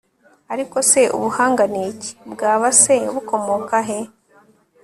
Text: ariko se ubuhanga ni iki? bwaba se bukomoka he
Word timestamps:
ariko 0.53 0.77
se 0.89 1.01
ubuhanga 1.15 1.63
ni 1.73 1.81
iki? 1.89 2.11
bwaba 2.31 2.67
se 2.81 2.95
bukomoka 3.13 3.77
he 3.87 3.99